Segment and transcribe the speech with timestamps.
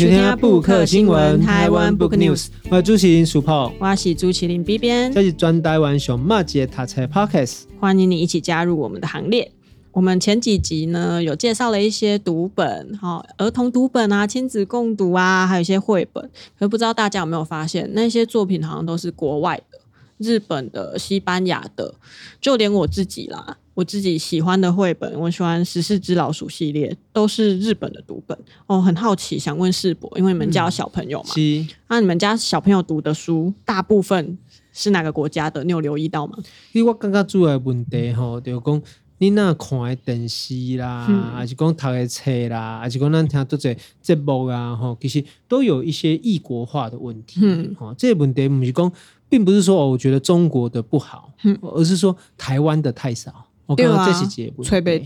[0.00, 9.52] 收听布克新闻台湾 Book News，我是主持人苏泡，我是主持人 B 边，这是专台湾熊麻吉读册 Podcast，欢迎你一起加入我们的行列。
[9.92, 16.30] 我们前几集呢有介绍了一些读本，哈，儿童读本啊，亲子共读啊，还有一些绘本。
[16.58, 19.78] 可不知道大家有没有发现，那些作品好像都是国外的，
[20.16, 21.96] 日本的、西班牙的，
[22.40, 23.58] 就连我自己啦。
[23.74, 28.36] 我自己喜欢的绘本，我喜欢《十四只老鼠》系列，都是日本的读本。
[28.66, 31.32] 哦，很好奇，想问世博，因为你们家有小朋友嘛？
[31.32, 31.66] 是。
[31.88, 34.36] 那、啊、你们家小朋友读的书，大部分
[34.72, 35.64] 是哪个国家的？
[35.64, 36.36] 你有留意到吗？
[36.72, 38.82] 因为我刚刚主要的问题吼，就讲
[39.18, 47.40] 你那看的电视啦，还、嗯、是讲读的册啦，还是讲咱听多些节目啊，吼，其实都有一些异国化的问题。
[47.42, 48.92] 嗯，好，这个问题不是讲，
[49.28, 53.46] 并不是说我觉得中国的不好，嗯、而是说台湾的太少。
[53.76, 54.98] 对啊，这是节目，吹对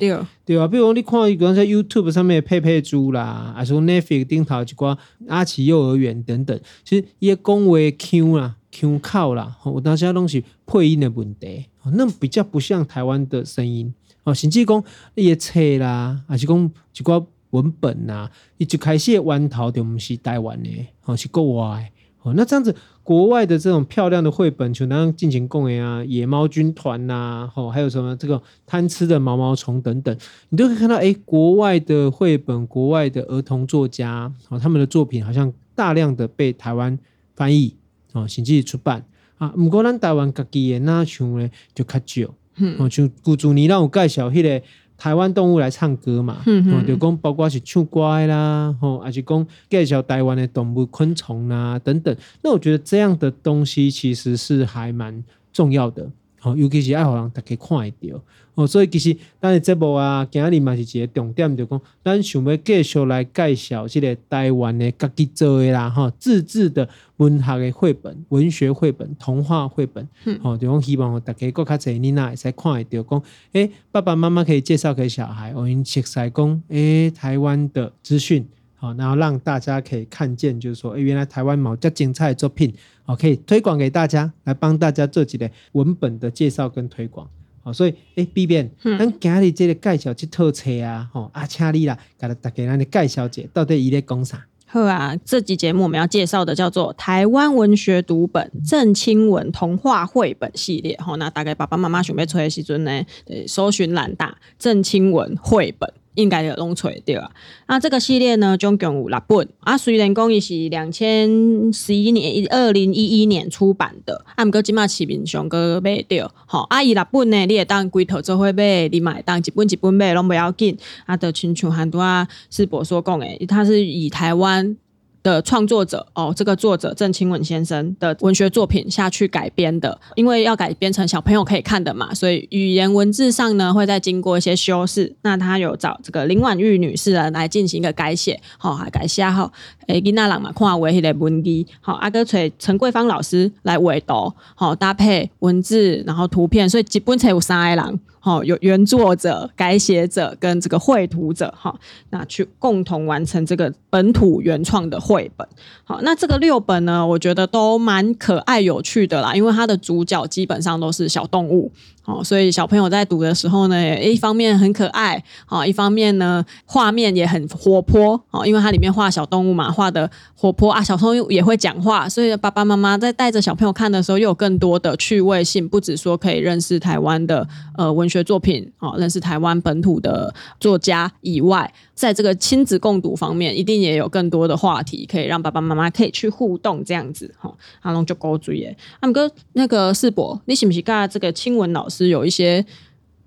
[0.44, 4.96] 对啊，比如说你看一个在 YouTube 上面的佩佩猪啦，还是 Netflix 顶头一挂
[5.28, 13.92] 阿奇幼儿园等等，其实也讲话 Q 啦、Q 口啦，我当时东西配音的问题，那比较不像台湾的声音
[14.24, 14.82] 哦，甚至讲
[15.14, 20.70] 那些册啦，还是讲一挂文本呐，一开始源头就不是台湾的，
[21.04, 21.90] 哦是国外。
[22.22, 30.16] 哦，那这样子，国外的这种漂亮的绘本，就那样进行供演啊，野猫军团呐、啊，哦，还有什么这个贪吃的毛毛虫等等，
[30.48, 36.98] 你都可以看到，哎，国外的绘本，国外的儿童作家，哦，他们的作品好像大量的被台湾
[37.34, 37.76] 翻译，
[38.14, 39.04] 哦，甚至出版
[39.36, 39.48] 啊。
[39.48, 44.64] 不过咱台湾自己的那像呢，就较少，嗯，哦，像古竹你让我介绍迄个。
[44.96, 52.16] 台湾动物来唱歌嘛，嗯哼，就讲包括是唱歌啦，吼，还是讲介绍台湾的动物、昆虫啊等等。
[52.42, 55.22] 那我觉得这样的东西其实是还蛮
[55.52, 56.08] 重要的。
[56.44, 58.20] 哦，尤其是爱互人，逐家看会到
[58.54, 70.04] 哦，所以其实咱的节目啊，今日嘛是一个重点，就讲咱想要继续来介绍这个台湾的家己做的啦，哈，自制的文学的绘本、文学绘本、童话绘本，
[70.42, 73.22] 哦、嗯，就讲希望大家更加侪囡仔会使看会到，讲，
[73.52, 78.46] 诶，爸爸妈妈可以介绍给小孩，我因熟悉讲，诶，台湾的资讯。
[78.84, 82.70] 好，然后让大家可以看见，就是说，哎，原来台湾某家精彩的作品，
[83.02, 87.26] 好，可以推广给大家，来帮大家做几个文本的介绍跟推广。
[87.62, 94.44] 好，所以，哎，B 边，咱今日这个介绍这套册啊，吼，啊，请你啦，给大家来介绍一下，到底伊咧讲啥？
[94.66, 100.94] 好啊，这集节目我们要介绍的叫做《台湾文学读本郑清文童话绘本系列》。
[101.02, 103.02] 吼，那大概爸爸妈妈准备出来时阵呢，
[103.48, 105.90] 搜寻栏打郑清文绘本。
[106.14, 107.30] 应该有弄错对吧？
[107.66, 109.76] 那这个系列呢，总共有六本啊。
[109.76, 120.76] 虽然讲伊是两千十一年、二零一一年出版的，啊，毋过即马市面上阁买着，吼，啊，伊六本呢，你会当规套做伙买，你会当一本一本买拢袂要紧，
[121.06, 124.76] 啊，著亲像很多啊，世博所讲诶，他是以台湾。
[125.24, 135.16] 的创作者哦，这个作者郑清文先生的文学作品下去改编的，因为要改编成小朋友可以看的嘛，所以语言文字上呢会再经过一些修饰。
[135.22, 139.50] 那他有找这个林婉玉女士来进行一个改写，好，还改写好，
[139.86, 148.00] 诶，囡仔人嘛看为迄个文字，好，阿哥找陈桂芳老师来绘图，好，搭配文字然后图片，所以基本才有三个人。
[148.24, 151.78] 好，有原作者、改写者跟这个绘图者，哈，
[152.08, 155.46] 那去共同完成这个本土原创的绘本。
[155.84, 161.70] 好，那这个六本呢，我觉得都蛮可爱有趣的啦，因为它的主角基本上都是小动物。
[162.04, 192.08] 哦，所以小朋友在读的时候呢，一方面很可爱哦，一方面呢画面也很活泼，哦，因为它里面画小动物嘛，画的活泼啊，小朋友也会讲话，所以爸爸妈妈在带着小朋友看的时候，又有更多的趣味性，不止说可以认识台湾的呃文学作品，哦，认识台湾本土的作家以外，在这个亲子共读方面，一定也有更多的话题可以让爸爸妈妈可以去互动，这样子，哈，阿龙就勾追耶，阿姆哥那个世博，你是不是跟这个清文老师？
[192.08, 192.66] 有一些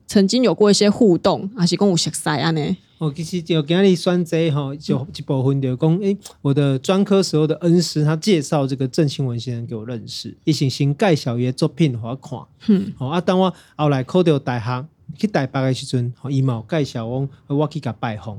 [0.05, 2.77] 曾经有过一些互动，还是跟我熟悉啊呢？
[2.97, 14.85] 哦，其实就今日选这哈，就一部分就讲，哎，我的专科时候的恩师，他介绍这个郑清文先生给我认识，一行行盖小爷作品给我看，嗯，好啊，当我后来考到大学。
[15.17, 18.37] 去台北的时阵，伊嘛有介绍我，我去甲拜访。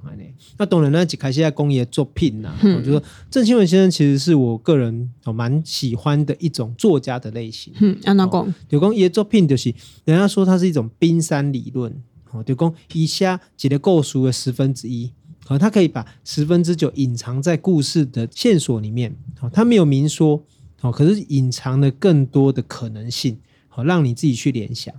[0.57, 7.73] 那当然呢，一开始在公爷作品呐，我就说郑清文先生其实是我个人哦蛮喜欢的一种作家的类型。
[7.81, 8.55] 嗯，安怎讲？
[8.69, 9.75] 就讲伊的作品就是，
[10.05, 11.95] 人家说它是一种冰山理论。
[12.31, 15.11] 哦，就讲以下几个故事的十分之一，
[15.47, 19.17] 哦，他可以把十分之九隐藏在故事的线索里面。
[19.41, 20.45] 哦，他没有明说，
[20.83, 23.39] 哦，可是隐藏了更多的可能性，
[23.69, 24.95] 好让你自己去联想。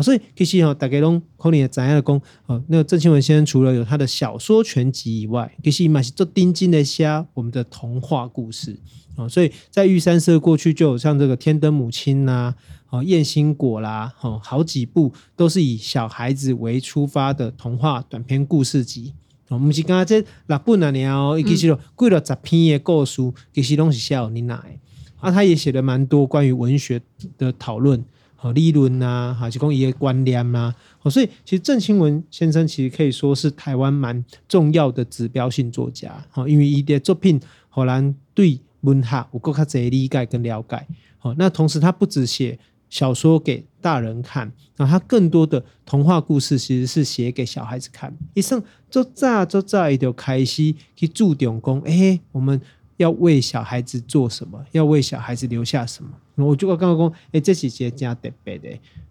[0.00, 8.76] 哦，所以其实哦，大家拢可能也知影的讲哦，那个郑清文先生除了有他的小说全集以外，其实嘛是做丁金的虾我们的童话故事
[9.16, 12.54] 哦，所以在玉山社过去就有像这个天灯母亲呐、啊，
[12.90, 19.12] 哦燕心果啦，哦好几部都是以小孩子为出发的童话短篇故事集。
[19.48, 23.20] 我们是刚刚这六本啊，然后其实有几了十篇的故事，
[23.52, 24.78] 其实拢是写给你奶
[25.18, 27.02] 啊，他也写了蛮多关于文学
[27.36, 28.04] 的讨论。
[28.42, 37.38] 好理论呐，哈，就讲一些观念呐，好，所以其实郑清文先生其实可以说是台湾蛮重要的指标性作家，好，因为伊的作品，
[37.68, 40.86] 好让对文学有更加多理解跟了解，
[41.18, 42.58] 好，那同时他不只写
[42.88, 52.58] 小说给大人看，那他更多的童话故事其实是写给小孩子看，一生做早做早伊就开始去注重讲，哎、欸，我们。
[53.00, 54.62] 要为小孩子做什么？
[54.72, 56.10] 要为小孩子留下什么？
[56.44, 58.68] 我就刚刚说，哎，这是一个加特别的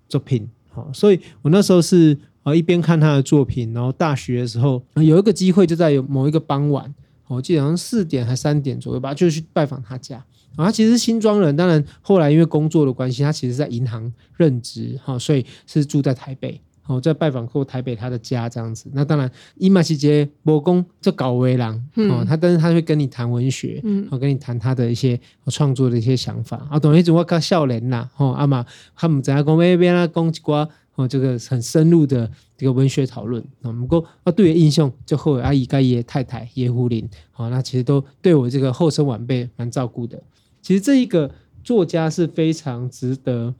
[0.07, 6.93] 作品，好，所以我那时候是呃一边看他的作品，然后大学的时候有一个机会，就在有某一个傍晚，
[7.27, 10.23] 我记得好像四点还三点左右吧，就去拜访他家。
[10.55, 16.61] 啊，他其实是新庄人，当然后来因为工作的关系，他其实在银行任职，哈，所以是住在台北。
[16.89, 28.65] 哦，在拜访过台北他的家这样子，那当然伊玛西杰伯公这搞为郎哦，他但是他会跟你谈文学，嗯，跟你谈他的一些创作的一些想法啊，等于种我较少年呐，哦，阿妈
[28.95, 32.27] 他们在讲那边啦，讲一寡哦，这个很深入的
[32.57, 40.19] 这个文学讨论啊，不过啊，对印象就后阿姨盖爷太太叶胡林，好，那其实都对我这个后生晚辈蛮照顾的。
[40.63, 41.29] 其实这一个
[41.63, 43.53] 作家是非常值得。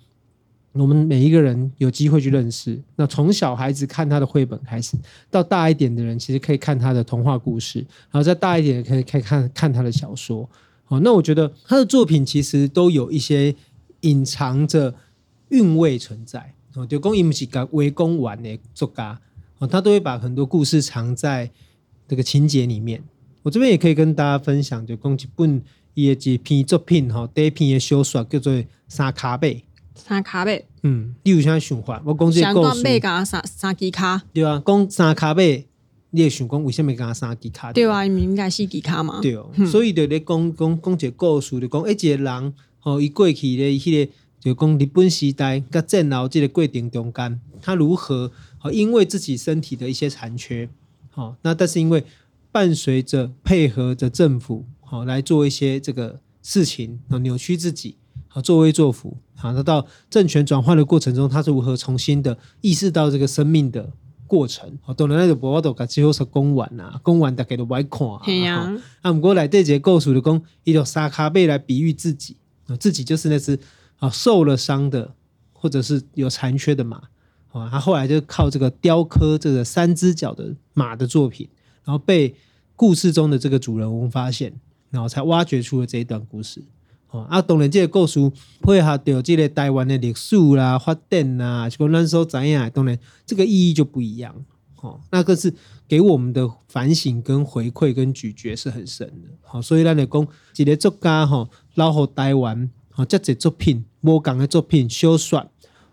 [0.80, 2.80] 我们每一个人有机会去认识。
[2.96, 4.98] 那从小孩子看他的绘本开始，
[5.30, 7.80] 到大一点的人，其实可以看他的童话故事，
[8.12, 10.50] 然后再大一点可以可以看看他的小说。
[10.88, 13.54] 哦，那我觉得他的作品其实都有一些
[14.02, 14.96] 隐藏着
[15.50, 16.54] 韵味存在。
[16.76, 19.20] 哦，就讲伊不是个围攻完的作家，
[19.58, 21.50] 哦，他都会把很多故事藏在
[22.08, 23.04] 这个情节里面。
[23.42, 25.62] 我这边也可以跟大家分享，就讲一本
[25.94, 28.54] 伊的几篇作品，哈，第一篇的小说叫做
[28.88, 29.56] 《三卡贝》。
[30.00, 30.52] 三脚马，
[30.84, 32.02] 嗯，你有啥想法？
[32.06, 32.84] 我讲这个故事。
[32.84, 35.44] 马甲三三支骹，对啊，讲三脚马，
[36.12, 37.74] 你也想讲为什么讲三支骹？
[37.74, 39.20] 对啊，因为应该是支骹嘛。
[39.22, 50.70] 对哦，嗯、所以就咧讲讲讲一个故事，就讲一个人，吼，伊过去咧，迄个就讲日本时代甲战后这个过程中间，他如何，吼，因为自己身体的一些残缺，
[51.12, 52.04] 好，那但是因为
[52.52, 57.98] 伴随着配合着政府，好来做一些这个事情，扭曲自己。
[58.40, 59.18] 好，作威作福。
[59.36, 63.92] 好，那到政权转换的过程中，他是如何重新的意识到这个生命的
[64.26, 64.80] 过程？
[64.82, 68.08] 好，当然那个博瓦多卡最后是公完呐，公完大家都不爱看。
[68.24, 68.78] 对呀、啊。
[69.02, 72.38] 啊，不过来这节故事的讲，伊用沙卡贝来比喻自己
[72.68, 73.60] 啊，自己就是那只
[73.98, 75.14] 啊受了伤的，
[75.52, 77.02] 或者是有残缺的马。
[77.52, 81.50] 啊，他后来就靠这个雕刻这个三只脚的马的作品，
[81.84, 82.34] 然后被
[82.78, 84.54] 故事中的这个主人翁发现，
[84.92, 86.64] 然后才挖掘出了这一段故事。
[87.12, 88.20] 哦，啊，当然，这个故事
[88.62, 94.36] 配合着这个台湾的历史啦、发展啦，就跟咱所知影，当然这个意义就不一样。
[94.82, 95.54] 哦，那个是
[95.88, 99.30] 给我们的反省、跟回馈、跟咀嚼是很深的。
[99.42, 105.46] 好，所以咱来讲，一个作家哈，老好台湾，好，这些作品，无共的作品，小说，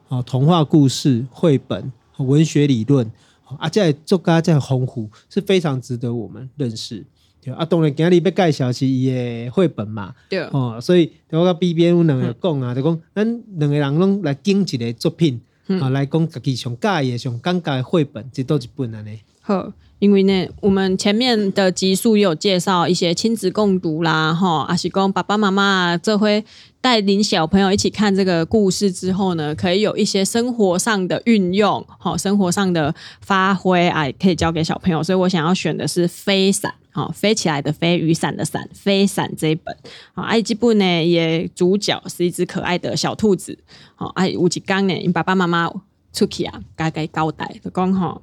[0.08, 3.10] 哦，童话故事、绘本、文学理论，
[3.58, 7.06] 啊，这作家这丰富，是非常值得我们认识。
[7.54, 19.18] 啊，当然今日要介绍是伊的绘本嘛，对，哦，所以我甲 B B 有两个讲啊，就讲咱两个人拢来拣一个作品，啊、嗯，来讲家己上喜意、上感觉的绘本，这都一本安尼。
[19.40, 26.44] 好，因为呢，我们前面的集数也有介绍一些亲子共读啦，哈，啊是讲爸爸妈妈这回
[26.80, 35.02] 带领小朋友一起看这个故事之后呢，可以有一些生活上的运用，好，生活上的发挥啊，可以教给小朋友。
[35.02, 36.74] 所以我想要选的是飞伞。
[36.90, 39.76] 好，飞起来的飞，雨伞的伞，飞伞这一本。
[40.14, 43.58] 好，埃及部呢也主角是一只可爱的小兔子。
[43.94, 45.70] 好，哎，吴吉刚呢，因爸爸妈妈
[46.14, 48.22] 出去啊，该该交代就讲吼，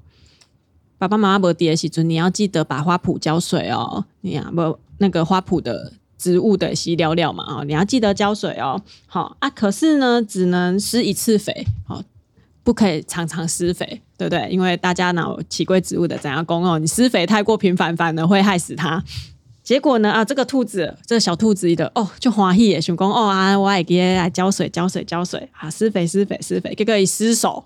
[1.03, 4.05] 爸爸妈妈无伫的时阵，你要记得把花圃浇水哦。
[4.21, 8.81] 你啊，不那个花圃的植物的洗了了嘛，哦，你要记得浇水哦。
[9.05, 11.67] 好啊，可是呢，只能施一次肥。
[11.85, 12.01] 好。
[12.63, 14.47] 不可以常常施肥，对不对？
[14.49, 19.03] 因为大家脑起贵植物的怎样讲哦，你施肥太过频繁，反而会害死它。
[19.61, 27.65] 结果呢啊，这个兔子，这个小兔子的哦，就欢喜也想讲哦啊，我也给来浇水，浇水，浇水啊，施肥，施肥，施肥，结果一失手，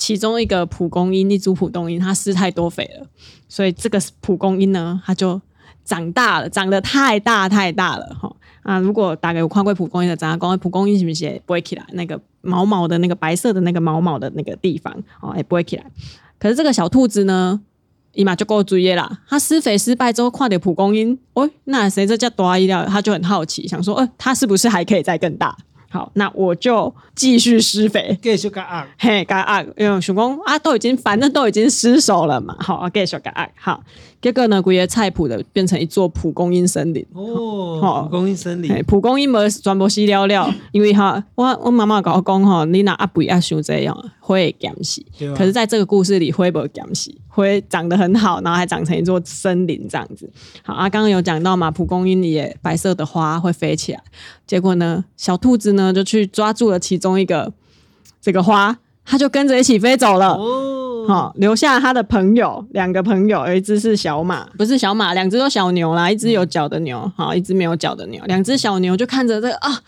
[0.00, 3.06] 其中一个蒲公英，一株蒲公英，它施太多肥了，
[3.50, 5.38] 所以这个蒲公英呢，它就
[5.84, 8.78] 长大了，长得太大太大了哈啊！
[8.78, 10.58] 如果大概有看过蒲公英的，怎样讲？
[10.58, 11.84] 蒲公英是不是不会起来？
[11.92, 14.90] 那个毛毛的那个白色的那个毛毛的那个地方
[15.20, 15.84] 哦，也不会起来。
[16.38, 17.60] 可是这个小兔子呢，
[18.14, 19.20] 伊嘛就够注意啦。
[19.28, 22.86] 它施肥失败之后，看到蒲公英，哦，那谁这叫大意料？
[22.86, 25.54] 他就很好奇，想说，呃，它是不是还可以再更大？
[25.92, 33.82] 好，那我就继续施肥，继续加压，嘿，加压，因为想讲啊，都已经反正都已经失手了嘛，好，继续加压，好。
[34.20, 45.02] 结果呢，规个菜圃的变成一座蒲公英森林哦，蒲公英森林，蒲公英没全部死了了，因为哈，我我妈妈跟我讲哈，你那阿不要想这样，会减死。
[45.34, 47.10] 可是在这个故事里，会不会减死？
[47.28, 50.28] 会长得很好，然后还长成一座森林这样子。
[50.62, 54.02] 好啊，刚刚有讲到嘛，蒲公英里也白色的花会飞起来。
[54.46, 57.50] 结果呢，小兔子呢就去抓住了其中一个
[58.20, 60.34] 这个花，它就跟着一起飞走了。
[60.34, 69.80] 哦好，留下他的朋友，两个朋友，有一只是小马，不是小马，两只都小牛啦，一只有脚的牛，好，一只没有脚的牛，两只小牛就看着这个啊，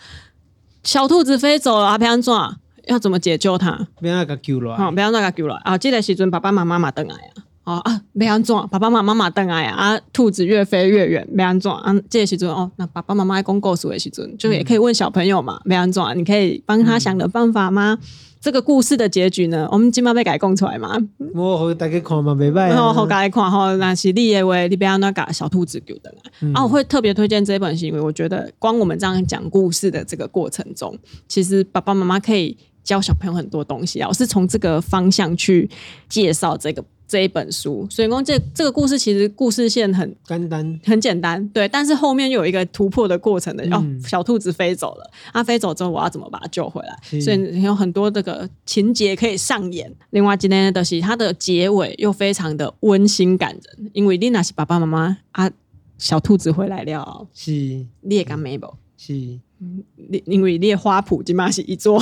[0.82, 2.56] 小兔子飞走了，啊，要怎么
[2.88, 3.86] 要怎么解救它？
[4.00, 5.54] 不要那个救了，好，不要那个救了。
[5.64, 5.78] 啊！
[5.78, 11.94] 记得时阵爸爸妈妈嘛等来啊，哦啊，不要怎爸爸妈妈嘛等来啊，兔子越飞越远，不要怎啊？
[12.10, 17.96] 这个时阵哦，那爸爸妈妈在讲故事的时阵，就也可以问小朋友嘛，不要怎你可以帮他想个办法吗？
[18.00, 18.06] 嗯
[18.42, 20.98] 这个故事的结局呢，我们今晚被改供出来嘛？
[21.32, 22.74] 我好大家看嘛，没办法。
[22.74, 26.64] 然后好大家看哈，那是你以为你不要那个小兔子丢的、嗯、啊？
[26.64, 34.08] 我会特别推荐这本，是因为我觉得光我们这样讲故事的这个过程中，其实爸爸妈妈可以教小朋友很多东西啊。
[34.08, 35.70] 我是从这个方向去
[36.08, 36.84] 介绍这个。
[37.12, 41.68] 这一本书，所以说这这个故事其实故事线很简单，很简单，对。
[41.68, 47.20] 但是后面又有一个突破的过程的，哦，小兔子飞走了，它飞走之后，我要怎么把它救回来？
[47.20, 49.94] 所以有很多这个情节可以上演。
[50.08, 55.50] 另外今天的是它的结尾又非常的温馨感人，因为丽娜是爸爸妈妈啊，
[55.98, 57.52] 小兔子回来了，是
[58.00, 58.72] 你也敢没不？
[58.96, 59.38] 是。
[60.26, 61.98] 因为列花圃起码是一座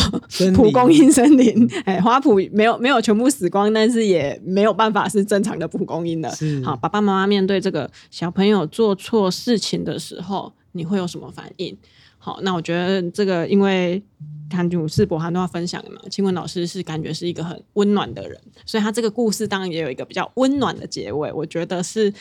[0.54, 6.30] 蒲公英森林，哎，花圃没有没有全部死光，但是也没有办法是正常的蒲公英的。
[6.64, 11.76] 好，爸爸妈妈面对这个小朋友做错事情的时候，你会有什么反应？
[12.18, 14.02] 好，那我觉得这个因为
[14.48, 22.12] 谭主世博涵都要分享的嘛，青文老师是感觉是一个很温暖的人，所以他这个故事当然也有一个比较温暖的结尾，我觉得是。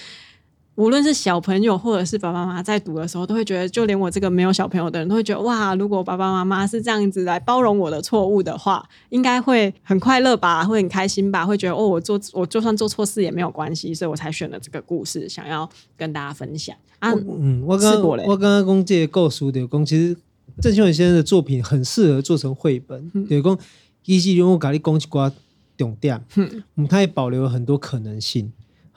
[0.79, 16.73] 无论是小朋友或者是爸爸妈妈在读的时候，都会觉得，就连我这个没有小朋友的人都会觉得，哇，如果爸爸妈妈是这样子来包容我的错误的话，应该会很快乐吧，会很开心吧，会觉得哦，我做我就算做错事也没有关系，所以我才选了这个故事，想要跟大家分享。
[16.99, 20.15] 啊，嗯，我刚刚我刚刚讲这个故事的讲，其实
[20.61, 23.59] 郑清文先生的作品很适合做成绘本，对，讲
[24.05, 25.29] 一是因为我跟你讲一寡
[25.75, 28.49] 重点，嗯，他也保留了很多可能性。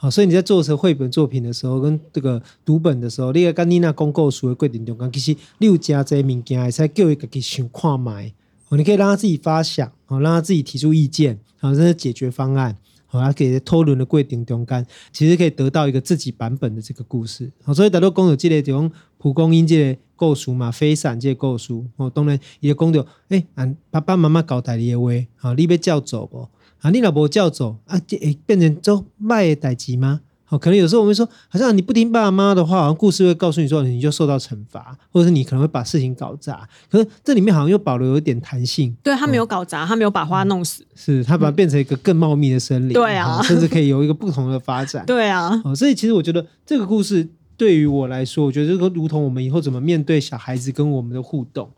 [0.03, 8.33] 好，所以你在做成绘本作品的时候，跟这个读本的时候，你要跟你那讲故事的过程中间，其实你有加这些物件，才叫伊自己想看卖。
[8.69, 12.77] 哦，你可以让他自己发想，哦，让他自己提出意见，好，这是解决方案。
[13.07, 17.53] 好，他给讨论的过程中间，其实可以得到一个自己版本的这个故事。
[17.63, 21.73] 好，所以大多讲有这个这种蒲公英这个故事嘛，飞伞这个故事。
[21.95, 26.49] 哦，当然也讲到，哎，俺爸爸妈妈交代你的话，好，你要照做不？
[26.83, 30.21] 啊，你老婆叫走啊，就诶变成做卖的代志吗？
[30.45, 36.69] 好，可能有时候我们会说，好像你不听爸爸妈妈的话，好像故事会告诉你说，你就受到惩罚，或者是你可能会把事情搞砸。
[36.91, 38.95] 可是这里面好像又保留有一点弹性。
[39.03, 42.93] 对，他没有搞砸，他没有把花弄死，是他把它变成一个更茂密的森林。
[42.93, 45.05] 对啊，甚至可以有一个不同的发展。
[45.07, 51.71] 对啊，哦所以其实我觉得这个故事对于我来说，我觉得这个如同我们以后怎么面对小孩子跟我们的互动。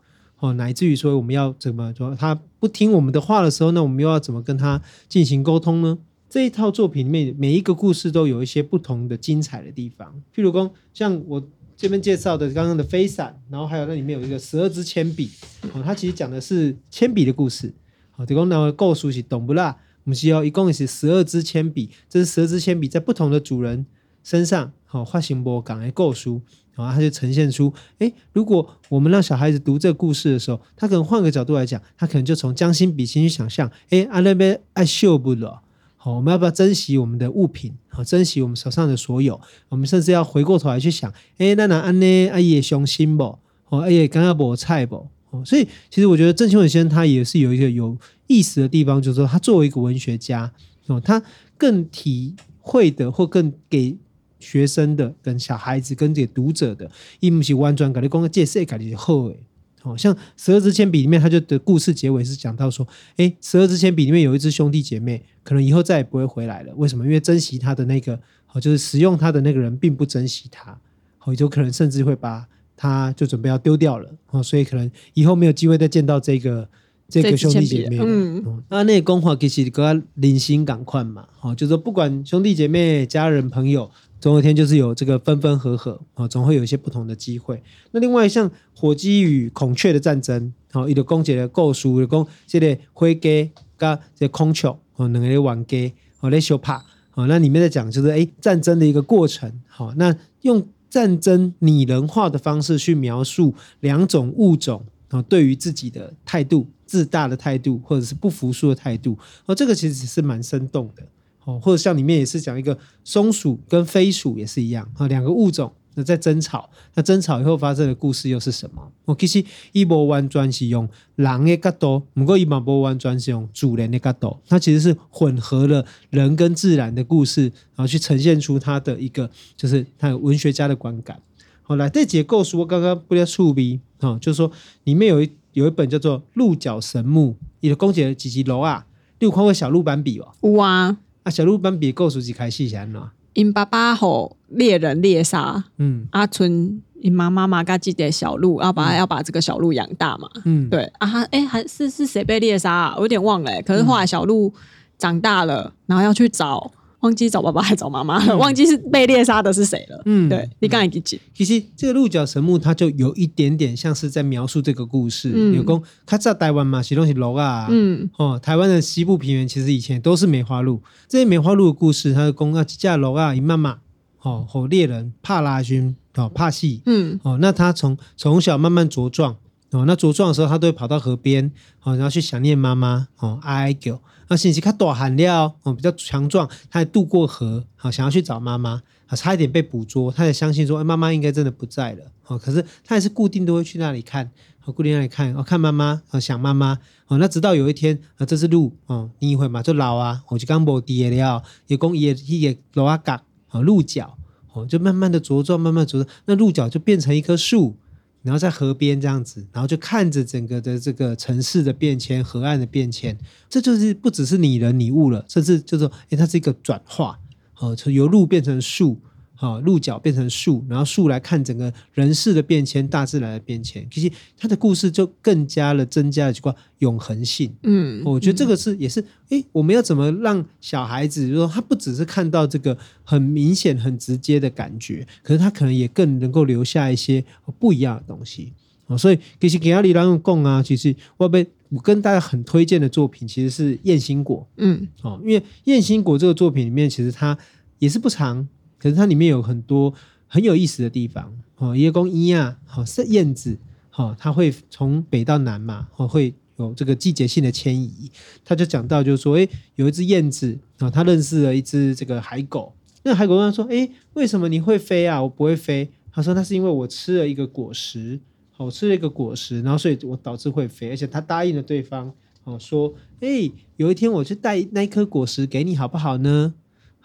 [0.45, 5.97] 哦，乃至于说我们要怎么说，他不听我们的话的时候，那我们又要怎么跟他进行沟通呢？
[6.29, 10.23] 这一套作品里面每一个故事都有一些不同的精彩的地方。
[10.35, 11.43] 譬如说，像我
[11.75, 15.31] 这边介绍的刚刚的飞伞，然后还有那里面有一个十二支铅笔，
[15.73, 17.73] 哦，它其实讲的是铅笔的故事。
[18.11, 19.79] 好，提供那个故事是懂不啦？
[20.05, 23.87] 我们需要一共是十二支铅笔，这是十二支铅笔在不同的主人
[24.23, 26.43] 身上，好，发生波感来构书。
[26.77, 35.63] 然后他就呈现出，诶，如果我们让小孩子读这个故事的时候，他可能换个角度来讲，他可能就从将心比心去想象，诶，阿那边爱秀不了，
[35.97, 43.39] 好，我们要不要珍惜我们的物品，好，珍惜我们手上的所有，我们甚至要回过头来去想，诶，那那安呢，阿爷伤心不？
[43.69, 45.07] 哦，阿也刚刚无菜不？
[45.31, 50.53] 哦，所以其实我觉得郑清文先生他也是有一个有意思的地方，就是说他作为一个文学家，
[50.87, 51.23] 哦，他
[51.57, 53.97] 更体会的或更给。
[54.45, 59.41] 学生的跟小孩子跟这个读者的，伊不是完全跟你讲个介绍，感觉好诶。
[59.81, 66.73] 好像十二支铅笔里面，他就的故事结尾是讲到说，诶，十二支铅笔里面有一支兄弟姐妹，可能以后再也不会回来了。
[66.77, 67.05] 为什么？
[67.05, 70.81] 因为珍惜他的那个，好，就是使用他的那个人并不珍惜他，
[71.19, 74.11] 好，有可能甚至会把他就准备要丢掉了。
[74.31, 76.67] 哦，所以可能以后没有机会再见到这个
[77.07, 83.91] 这个兄弟姐妹，嗯，那那个讲话其实跟零星感快嘛，好，就是说不管兄弟姐妹、家人、朋友，
[84.21, 87.63] 总有一天就是有这个分分合合，哦，总会有一些不同的机会。
[87.93, 96.75] 那另外像火鸡与孔雀的战争，哦，一个公姐的构书，有讲这个灰鸡跟这孔雀，哦，两个玩鸡，哦，来相拍，
[97.15, 104.85] 哦，那里面在讲就是哎战争的一个过程，好，那用战争拟人化的方式去描述两种物种。
[105.11, 109.17] 啊，对于自己的态度、自大的态度，或者是不服输的态度，
[109.47, 111.07] 哦，这个其实是蛮生动的，
[111.45, 118.91] 哦，或者像里面也是讲一个松鼠跟飞鼠也是一样，啊，两个物种那在争吵，那争吵以后发生的故事又是什么？
[119.05, 127.43] 哦，其实伊无完全是用狼的角度，不过伊嘛无完全是用主人的角度，它其实是混合了人跟自然的故事，
[127.77, 131.21] 然后去呈现出它的一个，就是它有文学家的观感。
[131.63, 134.51] 好，来这节构书我刚刚不要触笔，啊，就是说
[134.83, 138.87] 里面有一有一本叫做《鹿角神木》，你的公姐几级楼啊？
[139.21, 140.35] 你有看过小鹿斑比哦？
[140.43, 143.01] 有啊，啊，小鹿斑比故事一开始是安怎？
[143.33, 152.95] 因爸爸吼猎人猎杀，嗯，阿春因妈妈嘛噶记得小鹿，要把要把这个小鹿养大嘛，嗯，对啊，哎、欸，还是是谁被猎杀啊？
[152.97, 154.53] 我有点忘了、欸，可是后来小鹿
[154.99, 156.71] 长大了，然后要去找。
[157.05, 160.03] 忘记找爸爸还找妈妈了，忘记是被猎杀的是谁了。
[160.07, 161.21] 嗯，对，你刚才记记。
[161.35, 165.31] 其实这个鹿角神木，它就有一点点像是在描述这个故事。
[165.35, 167.67] 嗯，有讲，他在台湾嘛，写东西鹿啊。
[167.71, 170.81] 嗯，哦，台湾的西部平原其实以前都是梅花鹿。
[171.07, 173.77] 这些梅花鹿的故事，它的公啊，这鹿啊，一妈妈
[174.23, 176.81] 哦，和猎人怕拉军哦，怕戏。
[176.87, 179.37] 嗯，哦，那他从从小慢慢茁壮
[179.75, 181.51] 哦，那茁壮的时候，他都会跑到河边
[181.83, 184.01] 哦，然后去想念妈妈哦，哀哀叫。
[184.29, 194.31] 那信息他多喊料哦，比较强壮，他还渡过河，好想要去找妈妈，啊，差一点被捕捉，他也相信说，哎，妈妈应该真的不在了，哦，可是他还是固定都会去那里看，
[194.65, 196.79] 哦，固定那里看，哦，看妈妈，哦，想妈妈，
[197.09, 204.17] 哦，那直到有一天，啊，这只鹿，哦，你一会嘛，就老啊，我就刚无地了，也讲也也老啊嘎，哦，鹿角，
[204.53, 207.77] 哦，就慢慢的茁壮，慢慢茁壮，那鹿角就变成一棵树。
[208.25, 213.17] 然后在河边这样子，然后就看着整个的这个城市的变迁、河岸的变迁，
[213.49, 217.21] 这就是不只是拟人拟物了，甚至就是说，诶，它是一个转化，
[217.59, 219.01] 哦，从由路变成树。
[219.37, 223.85] 好，鹿角变成树，然后树来看整个人世的变迁，大自然的变迁。
[223.91, 227.53] 其实它的故事就更加的增加了这块永恒性。
[227.65, 237.23] 嗯，我觉得这个是也是，诶，我们要怎么让小孩子，就是说他不只是看到这个很明显、很直接的感觉，可是他可能也更能够留下一些
[237.59, 238.53] 不一样的东西。
[238.87, 244.47] 哦，所以其实给阿里郎用供啊，其实我被我跟大家很推荐的作品，其实是《燕心果》。
[244.59, 247.37] 嗯，哦，因为《燕心果》这个作品里面，其实它
[247.81, 248.47] 也是不长。
[248.85, 249.95] 可是它里面有很多
[250.29, 253.57] 很有意思的地方哦，叶公一啊，好是燕子，
[253.89, 258.11] 好，它会从北到南嘛，哦，会有这个季节性的迁移。
[258.45, 262.75] 他就讲到，就是说，诶，有一只燕子啊，他认识了一只这个海狗。
[263.05, 265.23] 那海狗问他说，诶，为什么你会飞啊？
[265.23, 265.89] 我不会飞。
[266.13, 268.21] 他说，那是因为我吃了一个果实，
[268.51, 270.91] 好，吃了一个果实，然后所以我导致会飞。
[270.91, 272.13] 而且他答应了对方，
[272.45, 276.53] 哦，说，诶，有一天我去带那一颗果实给你，好不好呢？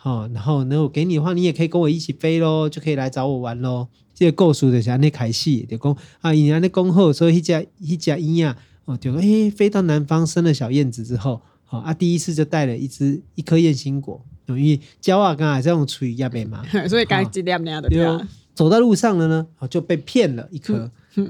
[0.02, 3.90] 好，然后呢，我给你的话，你也可以跟我一起飞喽，就可以来找我玩喽。
[4.16, 18.26] 这个故事就是安尼开始，就讲啊，因为安尼讲好，所以一家一家鹰啊，哦，就诶飞到南方生了小燕子之后，好啊，第一次就带了一只一颗燕心果，因为鸟啊，刚才这种处于亚北嘛， 所以刚几点那样的对吧？
[18.56, 20.90] 走到路上了呢，哦，就被骗了一颗，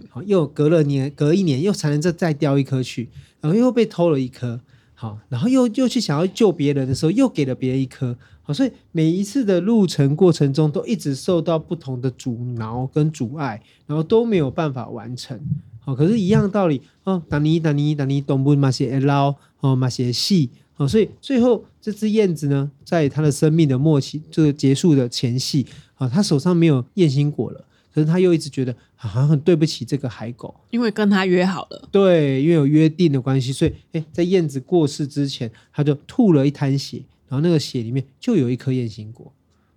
[0.10, 3.10] 好，又隔了年，隔一年又才能再再叼一颗去，
[3.42, 4.60] 然后又被偷了一颗，
[4.94, 8.16] 好，然后又又去想要救别人的时候，又给了别人一颗。
[8.54, 15.40] 所以每一次的路程过程中，都一直受到不同的阻挠跟阻碍，然后都没有办法完成。
[15.80, 37.02] 好，可是，一样道理哦，当你当你当你东部马些捞哦，马些细哦，所以最后这只燕子呢，在它的生命的末期，这个结束的前夕啊，它手上没有燕心果了，可是它又一直觉得好像很对不起这个海狗，因为跟他约好了，对，因为有约定的关系，所以诶，在燕子过世之前，他就吐了一滩血。
[37.30, 39.32] 然后那个血里面就有一颗燕心果，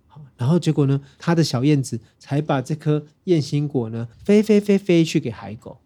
[0.07, 5.77] 好，然后结果呢，他的小燕子才把这颗燕心果呢飞飞飞飞去给海狗，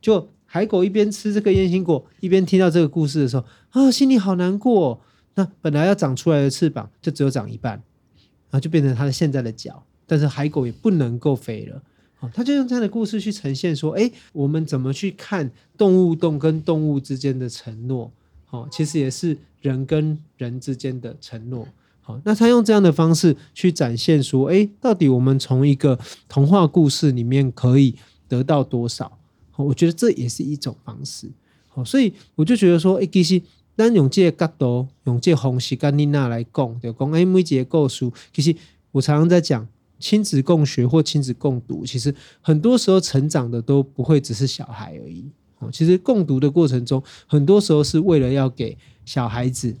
[0.00, 5.02] 就海狗一边吃这个燕心果，一边听到这个故事的时候，啊，心里好难过。
[5.34, 11.82] 那本来要长出来的翅膀就只有长一半，然后就变成它的现在的脚，但是海狗也不能够飞了。
[12.14, 18.10] 好，他就用这样的故事去呈现说，哎，我们怎么去看动物动跟动物之间的承诺？
[18.46, 19.36] 好，其实也是。
[19.62, 21.66] 人跟人之间的承诺，
[22.00, 27.96] 好，那他用这样的方式去展现说，诶，到底我们从一个童话故事里面可以
[28.28, 29.18] 得到多少？
[29.56, 31.28] 我觉得这也是一种方式。
[31.66, 33.42] 好，所以我就觉得说，哎，其实
[33.76, 38.54] 咱用这个角度，用这个方式跟妮娜来讲，就讲哎，每一个故事，其实
[38.92, 39.66] 我常常在讲
[39.98, 45.28] 亲子共学或亲子共读，其实很多时候成长的都不会只是小孩而已。
[45.58, 49.74] 哦，其实共读的过程中，很多时候是为了要给小孩子，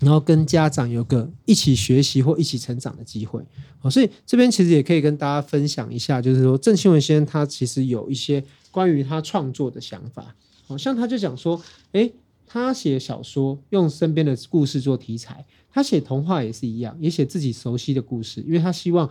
[0.00, 3.40] 然后跟家长有个一起学习或一起成长的机会。
[3.82, 10.34] 哦，所以这边其实也可以跟大家分享一下，就是说郑清文先生他其实有一些关于他创作的想法。
[10.66, 11.60] 好像他就讲说，
[11.92, 12.12] 诶，
[12.46, 19.08] 他写小说用身边的故事做题材，他写童话也是一样，也写自己熟悉的故事，因为他希望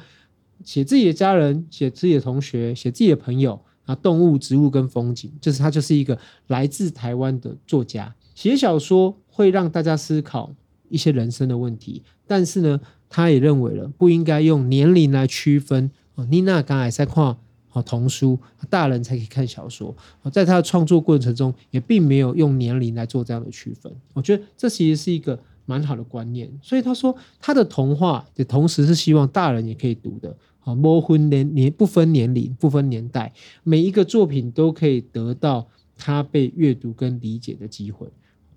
[0.63, 3.59] 写自己的家人，写自己的同学，写自己的朋友。
[3.89, 10.53] 啊，动物、植物跟风景，就是他就是一个来自台湾的作家，写小说会让大家思考
[10.89, 15.89] 一些人生的问题，但是呢，他也认为了不应该用年龄来区分。
[16.13, 17.35] 哦，妮娜刚才在看
[17.83, 18.37] 童书，
[18.69, 19.95] 大人才可以看小说。
[20.31, 23.91] 在他的创作过程中，也并没有用年龄来做这样的区分。
[24.13, 26.51] 我觉得这其实是一个蛮好的观念。
[26.61, 30.35] 所以他说，他的童话也同时是希望大人也可以读的。
[30.69, 38.07] 啊，不分年年不分年龄不分年代，每一个作品都可以得到他被阅读跟理解的机会。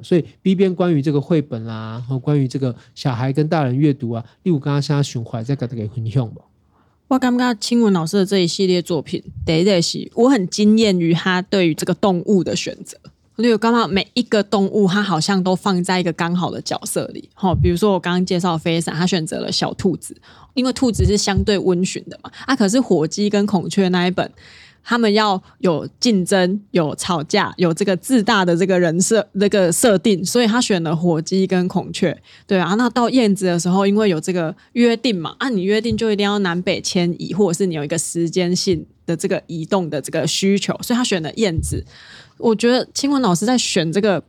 [0.00, 6.42] 所以 B 边关于这个绘本啦，和关于这个小孩跟大人阅读啊，例如刚刚现在循环再给大家分享吧。
[7.08, 12.98] 我刚刚清文老师的这一系列作品，第一是我很惊艳于他对于这个动物的选择。
[13.36, 17.28] 例如刚刚每一个动物，它好像都放在一个刚好的角色里。
[17.34, 20.16] 好，比如说我刚刚介绍飞伞，他选择了小兔子。
[20.54, 24.30] 因为兔子是相对温驯的嘛，啊，可是火鸡跟孔雀那一本，
[24.84, 32.74] 他们要有竞争、有吵架、有这个自大的这个人设那个设定，所以他选了火鸡跟孔雀，对啊。
[32.74, 41.82] 那到燕子的时候，因为有这个约定嘛，啊，你约定就一定要南北迁移，或者是你有一个时间性的这个移动的这个需求，所以他选了燕子。
[42.42, 44.22] 我觉得清文老师在选这个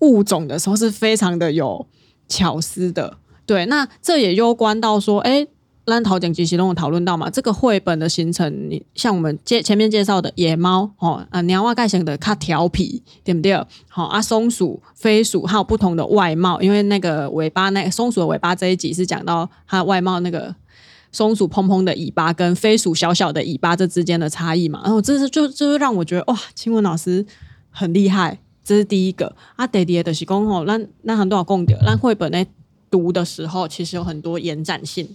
[0.00, 1.86] 物种的时候是非常的有
[2.28, 3.66] 巧思的，对。
[3.66, 5.46] 那这也攸关到说，哎。
[5.86, 13.54] 兰桃讲及其中有讨论到嘛，这个绘本的形成，你像我们介前面介绍的野猫哦，啊，鸟蛙盖型的它调皮，对不对？
[13.86, 20.52] 好啊，松鼠、飞鼠还有不同的外貌，因为那个尾巴，那松鼠的尾巴这一集是讲到它外貌，那个
[21.12, 24.80] 松鼠蓬蓬的尾巴跟飞鼠小小的尾巴这之间的差异嘛。
[24.82, 27.24] 然后这是就就是让我觉得哇，清文老师
[27.78, 29.66] 很厉害，这是第一个啊。
[29.66, 32.42] 第二的是讲吼，那那很多共点，那绘本呢
[32.90, 35.06] 读的时候其实有很多延展性。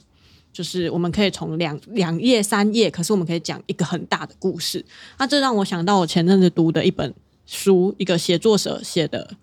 [0.54, 4.86] 就是我们可以从两两页三页，可是我们可以讲一个很大的故事。
[5.17, 7.12] 那这让我想到我前阵子读的一本
[7.45, 9.36] 书，一个写作者写的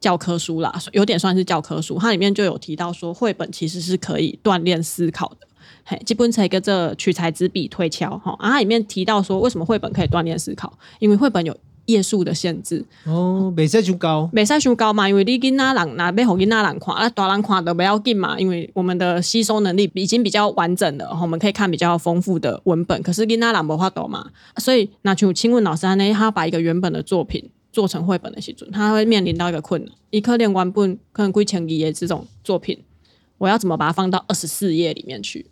[0.00, 1.96] 教科书啦，有点算是教科书。
[2.00, 5.46] 它里面就有提到说，绘本其实是可以锻炼思考的。
[5.84, 8.36] 嘿，基本一个这取材之笔推敲哈。
[8.40, 10.76] 啊，它里面提到说，为什么绘本可以锻炼思考？
[10.98, 11.56] 因为绘本有。
[11.86, 23.02] 页数的限制哦，没使太高，没使太高嘛，因为你囡仔人那要给囡仔人看，那，大人看都不要紧嘛，因为我们的吸收能力已经比较完整了，我们可以看比较丰富的文本。
[23.02, 32.78] 可是囡仔人无法度嘛，所以那就清文老师呢，他把一个原本的作品做成绘本的时阵，他会面临到一个困难，一颗连完本可能几千页的这种作品，
[33.38, 35.46] 我要怎么把它放到二十四页里面去？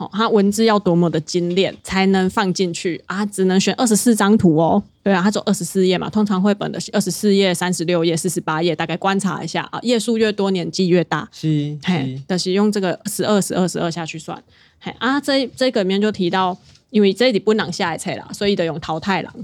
[0.00, 3.26] 好，它文字要多么的精炼才能放进去啊？
[3.26, 4.82] 只能选二十四张图哦。
[5.02, 11.28] 对啊，它走二十四页嘛，通常绘本的二十四页、三十六页、四十八页，大概观察一下啊，页数越多，年纪越大。
[11.30, 14.42] 是，嘿，但是用这个十二、十二、十二下去算。
[14.78, 16.56] 嘿啊，这这个里面就提到，
[16.88, 19.34] 因为这里不能下一册啦，所以得用淘汰郎。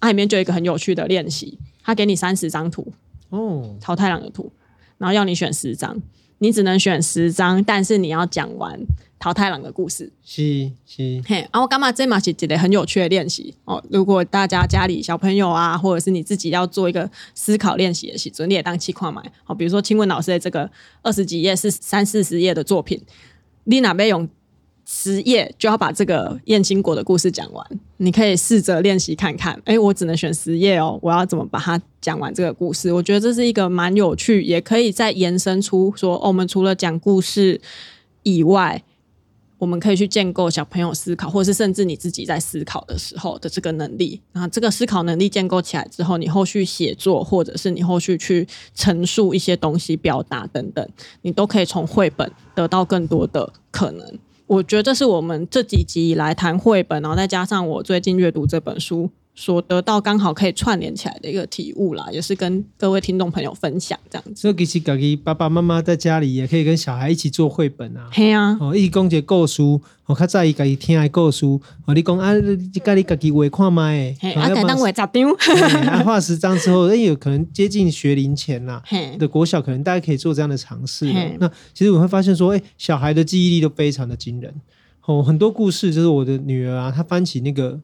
[0.00, 2.92] 啊，里面就有一个很有趣的练习，他给你三十张图
[3.28, 4.50] 哦，淘汰郎的图，
[4.98, 5.96] 然后要你选十张，
[6.38, 8.76] 你只能选十张，但是你要讲完。
[9.20, 13.80] 桃太郎的故事是是嘿，然后干嘛这嘛是一个很有趣的练习哦。
[13.90, 19.54] 如果大家家里小朋友啊，或者是你自己要做一个思考练习的时候，你也当气矿买好。
[19.54, 20.70] 比如说清文老师的这个
[21.02, 22.98] 二十几页是三四十页的作品，
[23.64, 24.26] 你哪边用
[24.86, 27.66] 十页就要把这个燕青果的故事讲完？
[27.98, 29.60] 你可以试着练习看看。
[29.66, 32.90] 哎，我只能选十页哦，我要怎么把它讲完这个故事？
[32.90, 37.60] 我觉得这是一个蛮有趣，也可以再延伸出说，哦，我们除了讲故事
[38.22, 38.82] 以外。
[39.60, 44.18] 我们可以去建构小朋友思考，或者是甚至你自己在思考的时候的这个能力。
[44.32, 50.88] 那这个思考能力建构起来之后，你后续写作，或者是你后续去陈述一些东西、表达等等，
[51.20, 54.18] 你都可以从绘本得到更多的可能。
[54.46, 64.34] 我觉得这是我们这几集以来谈绘本，然后再加上我最近阅读这本书所得到刚好可以串联起来的一个体悟啦，也是跟各位听众朋友分享这样子。
[64.34, 68.08] 所以其实家己爸爸妈妈在家里也可以跟小孩一起做绘本啊。
[68.12, 69.62] 嘿啊，哦，一起讲一个故事，
[70.06, 71.46] 我较在意家己听的故事。
[71.46, 74.14] 哦，你讲啊，你家你家己画看卖。
[74.20, 75.30] 嘿，啊，简单画十张。
[75.86, 78.82] 啊，画十张之后， 哎，有可能接近学龄前啦。
[78.84, 81.10] 嘿，的国小可能大家可以做这样的尝试。
[81.38, 84.52] 那其实我会发现说，哎，小孩的记忆力都非常的惊人。
[85.06, 87.80] 哦，很多故事就是我的女儿啊，她翻起那个。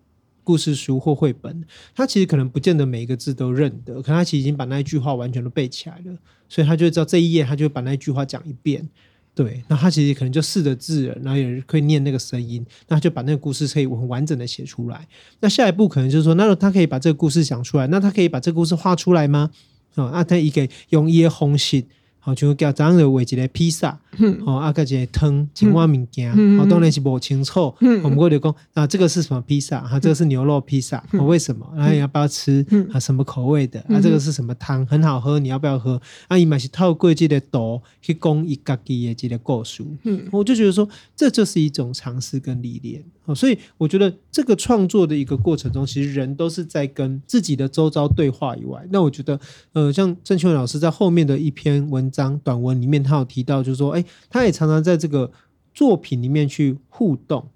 [0.47, 6.17] 故事书或绘本，他其实可能不见得每一个字都认得，可能他其实已经把那一句话完全都背起来了，
[6.49, 8.89] 所以他就知道这一页，他就把那一句话讲一遍。
[9.35, 15.07] 对，那他其实可能就识得字，然后也可以念那个声音，那就把那个故事可以很完整的写出来。
[15.41, 19.51] 那下一步可能就是说，那他可以把这个故事讲出来，那他可以把这个故事画出来吗？
[19.97, 21.85] 啊、哦，那他一个用一个方式。
[22.27, 23.97] 好，像叫这样的画一个披萨，
[24.45, 27.73] 哦，啊个一个汤，青蛙物件，哦，当然是不清楚。
[28.03, 29.81] 我们过来讲啊，这个是什么披萨？
[29.83, 31.01] 哈，这个是牛肉披萨。
[31.13, 31.65] 哦，为什么？
[31.79, 32.67] 啊，你要不要吃？
[32.93, 33.79] 啊，什么口味的？
[33.83, 34.85] 啊，这个是什么汤？
[34.87, 36.03] 很好喝，你要不要喝？
[36.27, 39.85] 啊，伊嘛是透过这个图去讲伊家己的这个故事。
[40.03, 43.05] 嗯，我就觉得说，这就是一种尝试跟历练。
[43.27, 48.85] 哦，所以我觉得这个创作的一个过程中，其实人都是在跟自己的周遭对话以外。
[48.91, 49.39] 那我觉得，
[49.73, 52.27] 呃，像郑秋文老师在后面的一篇文章。
[52.27, 55.31] 章短文里面，他有提到，就是说，哎，他也常常在这个
[55.75, 57.47] 作品里面去互动，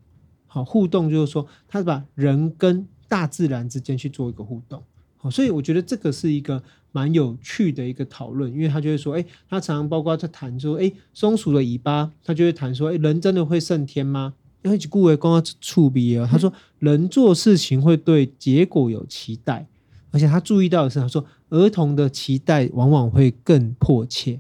[0.47, 4.83] 好，互动就是说，他把人跟大自然之间去做一个互动，
[5.17, 14.35] 好，所以我觉得这个是一个蛮有趣的一个讨论，因为他就会说，哎，他常常包括在谈说，哎，松鼠的尾巴，他就会谈说，哎，人真的会胜天吗？
[14.63, 19.67] 因为顾维光要触笔啊，他说，人做事情会对结果有期待，
[20.11, 24.39] 而且他注意到的是，他说，儿童的期待往往会更迫切。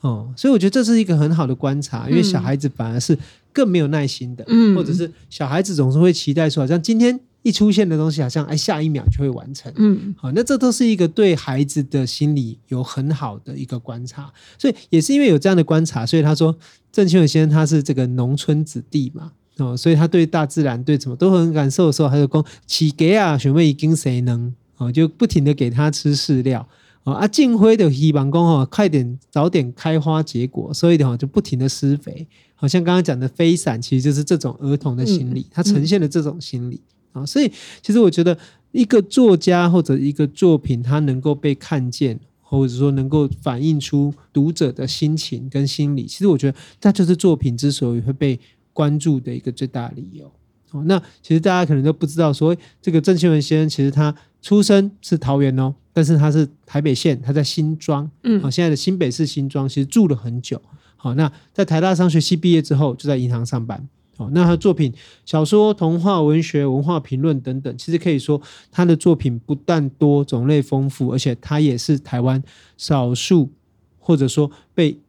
[0.00, 3.18] 哦哦，所以我觉得这是一个很好的观察，因为小孩子反而是
[3.52, 16.56] 更没有耐心的，嗯，或者是小孩子总是会期待说，好像今天一出现的东西，好像哎下一秒就会完成，嗯，好，那这都是一个对孩子的心理有很好的一个观察，所以也是因为有这样的观察，所以他说
[16.92, 24.54] 郑清文先生他是这个农村子弟嘛，哦，所以他对大自然对什么都很感受的时候，他就讲起给啊，选妹已经谁能？
[24.78, 26.68] 哦，就不停的给他吃饲料。
[27.14, 32.26] 啊，进辉的希望讲快点早点开花结果，所以的话就不停的施肥。
[32.54, 36.80] 好像刚刚讲的飞伞，其实就是这种儿童的心理，它呈现了这种心理
[37.12, 37.24] 啊。
[37.24, 38.36] 所以其实我觉得，
[38.72, 48.40] 一个作家或者一个作品，它能够被看见，或者说能够反映出读者的心情跟心理，其实我觉得，那就是作品之所以会被
[48.72, 50.32] 关注的一个最大理由。
[50.72, 55.74] 哦，那其实大家可能都不知道，说这个郑清文先生其实他出生是桃园哦。
[55.96, 60.60] 但是他是台北县，他在新庄，嗯，好，现在的新北市新庄，其实住了很久，
[60.94, 64.92] 好，那在台大商学系毕业之后，就在银行上班，好，那他的作品、
[65.24, 68.38] 小说、童话、文学、文化评论等等，其实可以说
[68.70, 72.42] 他的作品不但多、种类丰富，而且他也是台湾
[72.76, 73.50] 少数
[73.98, 75.00] 或者说被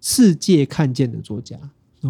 [0.00, 1.56] 世界看见的作家。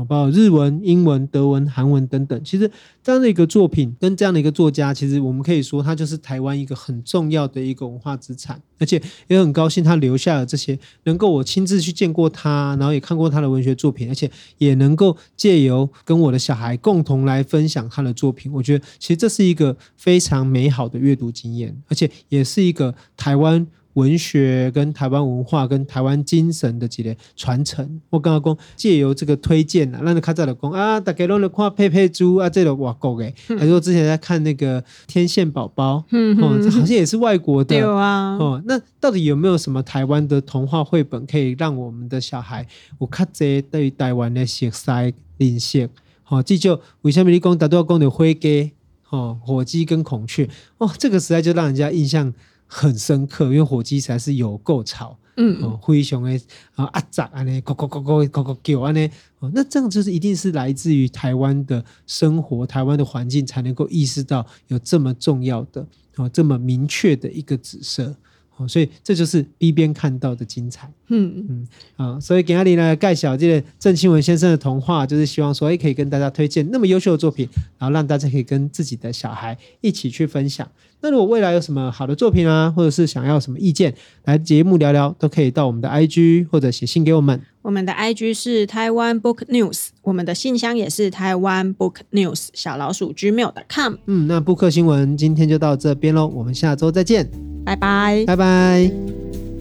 [0.03, 2.71] 包括日文、英文、德文、韩文等等，其实
[3.03, 23.67] 这样的一个作品跟这样的一个作家，其实我们可以说，他就是台湾一个很重要的一个文化资产，而且也很高兴他留下了这些，能够我亲自去见过他，然后也看过他的文学作品，而且也能够借由跟我的小孩共同来分享他的作品，我觉得其实这是一个非常美好的阅读经验，而且也是一个台湾。
[23.95, 42.67] 文学跟台湾文化跟台湾精神的几个传承，我刚刚讲借由这个推荐啊，让你看在了讲啊，大家拢在看佩佩猪啊，这个外国诶，还是说之前在看那个天线宝宝，嗯，哦，这好像也是外国的，有啊，哦，那到底有没有什么台湾的童话绘本可以让我们的小孩
[43.01, 45.89] 有较侪对于台湾的熟悉认识？
[46.25, 48.73] 好，这就为什么你讲大多讲的灰鸡，
[49.11, 52.35] 哦，火鸡跟孔雀，哦，这个实在就让人家印象。
[52.67, 56.41] 很深刻，因为火鸡实在是有够吵，嗯，哦，灰熊诶，
[56.75, 68.15] 啊阿杂啊呢，咕咕咕咕咕咕叫啊呢，哦，那这样就是一定是来自于台湾的生活，台湾的环境才能够意识到有这么重要的，哦，这么明确的一个紫色。
[68.57, 70.89] 哦，所以这就是 B 边看到的精彩。
[71.09, 77.49] 嗯嗯，啊，所以给阿里呢盖小这个郑清文先生的童话，就是希望说，哎，可以跟大家推荐那么优秀的作品，
[77.79, 80.71] 然后让大家可以跟自己的小孩一起去分享。
[81.05, 87.39] 那如果未来有什么好的作品啊，或者是想要什么意见，来节目聊聊，都可以到我们的 IG 或者写信给我们。
[87.61, 93.97] 我们的 IG 是台湾 Book News，我们的信箱也是台湾 Book News 小老鼠 Gmail.com。
[94.07, 97.29] 嗯，那布克新闻今天就到这边喽，我们下周再见。
[97.67, 99.54] 拜拜，拜拜。